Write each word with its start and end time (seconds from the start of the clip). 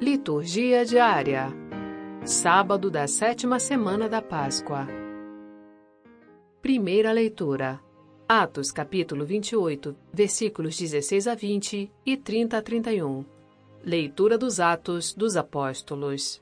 Liturgia 0.00 0.84
diária. 0.84 1.48
Sábado 2.24 2.88
da 2.88 3.08
sétima 3.08 3.58
semana 3.58 4.08
da 4.08 4.22
Páscoa. 4.22 4.86
Primeira 6.62 7.10
leitura. 7.10 7.80
Atos 8.28 8.70
capítulo 8.70 9.26
28, 9.26 9.96
versículos 10.12 10.78
16 10.78 11.26
a 11.26 11.34
20 11.34 11.90
e 12.06 12.16
30 12.16 12.58
a 12.58 12.62
31. 12.62 13.24
Leitura 13.82 14.38
dos 14.38 14.60
Atos 14.60 15.12
dos 15.12 15.36
Apóstolos. 15.36 16.40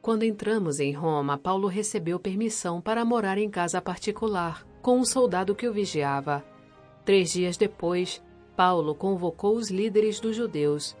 Quando 0.00 0.22
entramos 0.22 0.78
em 0.78 0.92
Roma, 0.92 1.36
Paulo 1.36 1.66
recebeu 1.66 2.20
permissão 2.20 2.80
para 2.80 3.04
morar 3.04 3.38
em 3.38 3.50
casa 3.50 3.82
particular, 3.82 4.64
com 4.80 5.00
um 5.00 5.04
soldado 5.04 5.52
que 5.52 5.66
o 5.66 5.72
vigiava. 5.72 6.44
Três 7.04 7.32
dias 7.32 7.56
depois, 7.56 8.22
Paulo 8.56 8.94
convocou 8.94 9.56
os 9.56 9.68
líderes 9.68 10.20
dos 10.20 10.36
judeus 10.36 10.96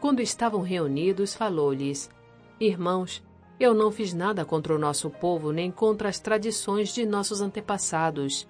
quando 0.00 0.20
estavam 0.20 0.62
reunidos, 0.62 1.34
falou-lhes: 1.34 2.10
Irmãos, 2.58 3.22
eu 3.60 3.74
não 3.74 3.92
fiz 3.92 4.14
nada 4.14 4.44
contra 4.44 4.74
o 4.74 4.78
nosso 4.78 5.10
povo 5.10 5.52
nem 5.52 5.70
contra 5.70 6.08
as 6.08 6.18
tradições 6.18 6.94
de 6.94 7.04
nossos 7.04 7.42
antepassados. 7.42 8.48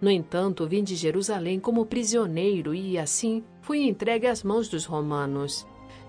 No 0.00 0.10
entanto, 0.10 0.66
vim 0.66 0.82
de 0.82 0.94
Jerusalém 0.94 1.60
como 1.60 1.84
prisioneiro 1.86 2.74
e, 2.74 2.98
assim, 2.98 3.44
fui 3.60 3.82
entregue 3.82 4.26
às 4.26 4.42
mãos 4.42 4.68
dos 4.68 4.84
romanos. 4.84 5.66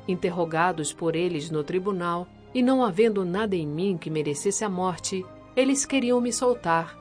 Interrogados 0.08 0.94
por 0.94 1.16
eles 1.16 1.50
no 1.52 1.64
tribunal, 1.64 2.28
e 2.54 2.62
não 2.62 2.84
havendo 2.84 3.26
nada 3.26 3.56
em 3.56 3.68
mim 3.68 3.98
que 3.98 4.10
merecesse 4.10 4.64
a 4.64 4.70
morte, 4.70 5.26
eles 5.56 5.86
queriam 5.86 6.22
me 6.22 6.32
soltar. 6.32 6.98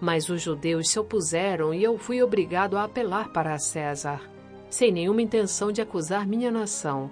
Mas 0.00 0.28
os 0.28 0.42
judeus 0.42 0.88
se 0.90 0.98
opuseram 0.98 1.74
e 1.74 1.82
eu 1.82 1.98
fui 1.98 2.22
obrigado 2.22 2.76
a 2.76 2.84
apelar 2.84 3.32
para 3.32 3.58
César, 3.58 4.20
sem 4.68 4.92
nenhuma 4.92 5.22
intenção 5.22 5.72
de 5.72 5.80
acusar 5.80 6.26
minha 6.26 6.50
nação. 6.50 7.10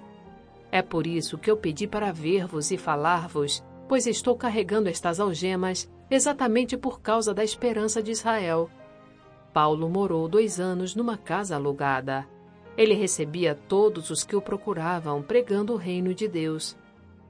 É 0.73 0.81
por 0.81 1.05
isso 1.05 1.37
que 1.37 1.51
eu 1.51 1.55
pedi 1.55 1.85
para 1.85 2.11
ver-vos 2.11 2.71
e 2.71 2.79
falar-vos, 2.79 3.63
pois 3.87 4.07
estou 4.07 4.35
carregando 4.35 4.89
estas 4.89 5.19
algemas 5.19 5.87
exatamente 6.09 6.75
por 6.75 6.99
causa 6.99 7.31
da 7.31 7.43
esperança 7.43 8.01
de 8.01 8.09
Israel. 8.09 8.67
Paulo 9.53 9.87
morou 9.87 10.27
dois 10.27 10.59
anos 10.59 10.95
numa 10.95 11.15
casa 11.15 11.57
alugada. 11.57 12.27
Ele 12.75 12.95
recebia 12.95 13.53
todos 13.53 14.09
os 14.09 14.23
que 14.23 14.35
o 14.35 14.41
procuravam 14.41 15.21
pregando 15.21 15.73
o 15.73 15.77
reino 15.77 16.11
de 16.11 16.27
Deus. 16.27 16.75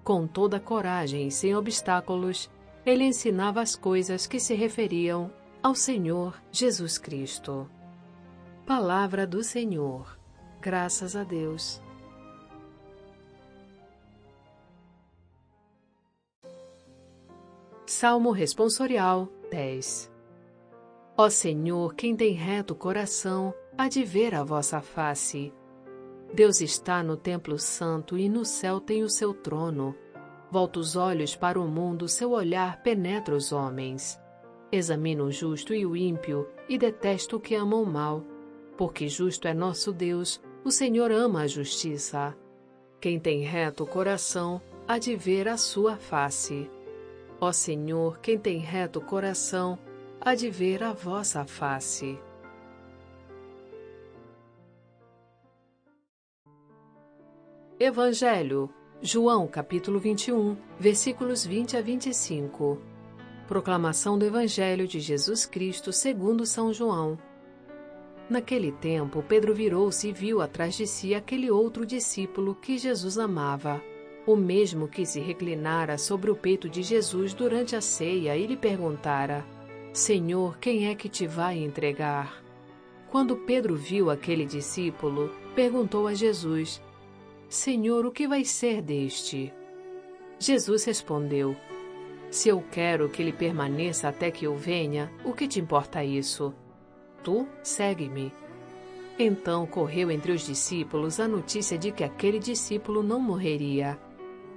Com 0.06 0.26
toda 0.26 0.58
coragem 0.58 1.28
e 1.28 1.32
sem 1.32 1.54
obstáculos, 1.54 2.50
ele 2.86 3.04
ensinava 3.04 3.60
as 3.60 3.76
coisas 3.76 4.26
que 4.26 4.40
se 4.40 4.54
referiam 4.54 5.30
ao 5.62 5.76
Senhor 5.76 6.42
Jesus 6.50 6.98
Cristo. 6.98 7.70
Palavra 8.66 9.28
do 9.28 9.44
Senhor. 9.44 10.18
Graças 10.62 11.14
a 11.14 11.26
Deus. 11.26 11.83
Salmo 17.86 18.32
Responsorial 18.32 19.28
10 19.52 20.10
Ó 21.18 21.30
Senhor, 21.30 21.94
quem 21.94 22.16
tem 22.16 22.32
reto 22.32 22.74
coração, 22.74 23.54
há 23.78 23.90
de 23.90 24.06
ver 24.06 24.34
a 24.34 24.42
vossa 24.42 24.80
face. 24.80 25.54
Deus 26.34 26.62
está 26.62 27.04
no 27.04 27.18
templo 27.18 27.60
santo 27.60 28.18
e 28.18 28.30
no 28.30 28.46
céu 28.46 28.80
tem 28.80 29.04
o 29.04 29.10
seu 29.10 29.34
trono. 29.34 29.94
Volta 30.50 30.80
os 30.80 30.96
olhos 30.96 31.36
para 31.36 31.60
o 31.60 31.68
mundo, 31.68 32.08
seu 32.08 32.32
olhar 32.32 32.82
penetra 32.82 33.36
os 33.36 33.52
homens. 33.52 34.18
Examina 34.72 35.22
o 35.22 35.30
justo 35.30 35.74
e 35.74 35.86
o 35.86 35.94
ímpio, 35.94 36.48
e 36.70 36.78
detesta 36.78 37.36
o 37.36 37.40
que 37.40 37.54
ama 37.54 37.76
o 37.76 37.86
mal. 37.86 38.24
Porque 38.78 39.10
justo 39.10 39.46
é 39.46 39.54
nosso 39.54 39.92
Deus, 39.92 40.42
o 40.64 40.72
Senhor 40.72 41.12
ama 41.12 41.42
a 41.42 41.48
justiça. 41.48 42.34
Quem 43.02 43.20
tem 43.20 43.42
reto 43.42 43.86
coração, 43.86 44.62
há 44.88 44.98
de 44.98 45.18
ver 45.18 45.50
a 45.50 45.58
sua 45.58 45.98
face. 45.98 46.72
Ó 47.46 47.52
Senhor, 47.52 48.20
quem 48.20 48.38
tem 48.38 48.60
reto 48.60 49.02
coração, 49.02 49.78
há 50.22 50.34
de 50.34 50.50
ver 50.50 50.82
a 50.82 50.94
vossa 50.94 51.44
face. 51.44 52.18
Evangelho, 57.78 58.70
João 59.02 59.46
capítulo 59.46 60.00
21, 60.00 60.56
versículos 60.80 61.46
20 61.46 61.76
a 61.76 61.82
25. 61.82 62.80
Proclamação 63.46 64.18
do 64.18 64.24
Evangelho 64.24 64.88
de 64.88 65.02
Jesus 65.02 65.46
Cristo 65.46 65.92
segundo 65.92 66.46
São 66.46 66.72
João. 66.72 67.20
Naquele 68.30 68.72
tempo, 68.72 69.22
Pedro 69.22 69.54
virou-se 69.54 70.08
e 70.08 70.14
viu 70.14 70.40
atrás 70.40 70.76
de 70.76 70.88
si 70.88 71.14
aquele 71.14 71.52
outro 71.52 71.86
discípulo 71.86 72.56
que 72.56 72.78
Jesus 72.78 73.18
amava 73.18 73.84
o 74.26 74.36
mesmo 74.36 74.88
que 74.88 75.06
se 75.06 75.20
reclinara 75.20 75.98
sobre 75.98 76.32
o 76.32 76.36
peito 76.36 76.70
de 76.70 76.82
Jesus 76.82 77.34
durante 77.34 77.76
a 77.76 77.82
ceia 77.82 78.38
e 78.38 78.48
lhe 78.48 78.56
perguntara: 78.56 79.46
Senhor, 79.92 80.58
quem 80.58 80.88
é 80.88 80.96
que 80.96 81.10
te 81.10 81.28
vai 81.28 81.58
entregar? 81.58 82.42
Quando 83.12 83.38
Pedro 83.38 83.76
viu 83.76 84.10
aquele 84.10 84.46
discípulo, 84.46 85.30
perguntou 85.54 86.08
a 86.08 86.14
Jesus: 86.14 86.82
Senhor, 87.50 88.06
o 88.06 88.12
que 88.12 88.28
vai 88.28 88.44
ser 88.44 88.82
deste? 88.82 89.54
Jesus 90.40 90.84
respondeu: 90.86 91.56
Se 92.32 92.50
eu 92.50 92.64
quero 92.72 93.10
que 93.10 93.22
ele 93.22 93.34
permaneça 93.34 94.08
até 94.08 94.32
que 94.32 94.46
eu 94.46 94.56
venha, 94.56 95.12
o 95.24 95.34
que 95.34 95.48
te 95.48 95.60
importa 95.60 96.04
isso? 96.04 96.54
Tu 97.24 97.48
segue-me. 97.62 98.32
Então 99.20 99.68
correu 99.68 100.10
entre 100.10 100.32
os 100.32 100.46
discípulos 100.46 101.20
a 101.20 101.28
notícia 101.28 101.78
de 101.78 101.92
que 101.92 102.04
aquele 102.04 102.40
discípulo 102.40 103.04
não 103.04 103.20
morreria. 103.20 103.98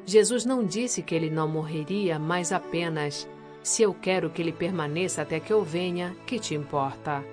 Jesus 0.07 0.45
não 0.45 0.65
disse 0.65 1.03
que 1.03 1.17
ele 1.17 1.29
não 1.29 1.49
morreria, 1.49 2.17
mas 2.17 2.53
apenas: 2.53 3.29
Se 3.61 3.83
eu 3.83 3.93
quero 3.93 4.31
que 4.31 4.41
ele 4.41 4.53
permaneça 4.53 5.23
até 5.23 5.41
que 5.41 5.53
eu 5.53 5.65
venha, 5.65 6.17
que 6.25 6.39
te 6.39 6.55
importa? 6.55 7.25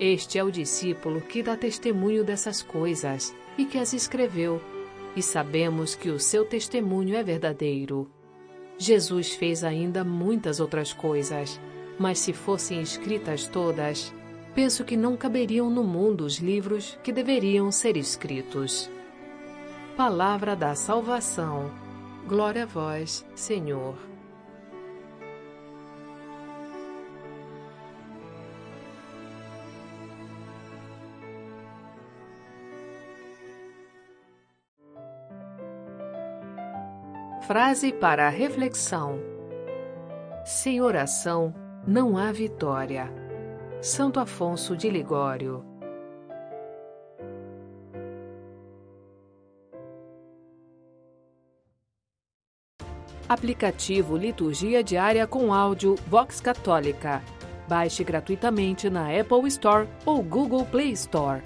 Este 0.00 0.38
é 0.38 0.44
o 0.44 0.50
discípulo 0.50 1.20
que 1.20 1.42
dá 1.42 1.56
testemunho 1.56 2.24
dessas 2.24 2.62
coisas 2.62 3.34
e 3.58 3.66
que 3.66 3.76
as 3.76 3.92
escreveu, 3.92 4.60
e 5.14 5.22
sabemos 5.22 5.94
que 5.94 6.08
o 6.08 6.18
seu 6.18 6.46
testemunho 6.46 7.14
é 7.14 7.22
verdadeiro. 7.22 8.10
Jesus 8.78 9.34
fez 9.34 9.62
ainda 9.62 10.02
muitas 10.02 10.58
outras 10.58 10.94
coisas, 10.94 11.60
mas 11.98 12.18
se 12.18 12.32
fossem 12.32 12.80
escritas 12.80 13.46
todas, 13.46 14.12
penso 14.54 14.84
que 14.84 14.96
não 14.96 15.16
caberiam 15.16 15.68
no 15.68 15.84
mundo 15.84 16.24
os 16.24 16.38
livros 16.38 16.98
que 17.02 17.12
deveriam 17.12 17.70
ser 17.70 17.96
escritos. 17.96 18.90
Palavra 19.96 20.54
da 20.56 20.74
Salvação. 20.74 21.85
Glória 22.26 22.64
a 22.64 22.66
vós, 22.66 23.24
Senhor. 23.36 23.94
Frase 37.46 37.92
para 37.92 38.26
a 38.26 38.28
reflexão: 38.28 39.20
Sem 40.44 40.80
oração 40.80 41.54
não 41.86 42.18
há 42.18 42.32
vitória. 42.32 43.08
Santo 43.80 44.18
Afonso 44.18 44.76
de 44.76 44.90
Ligório 44.90 45.75
Aplicativo 53.28 54.16
Liturgia 54.16 54.84
Diária 54.84 55.26
com 55.26 55.52
áudio 55.52 55.96
Vox 56.06 56.40
Católica. 56.40 57.20
Baixe 57.68 58.04
gratuitamente 58.04 58.88
na 58.88 59.08
Apple 59.08 59.48
Store 59.48 59.88
ou 60.04 60.22
Google 60.22 60.64
Play 60.64 60.92
Store. 60.92 61.42